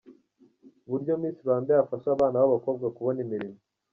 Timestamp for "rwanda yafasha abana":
1.43-2.41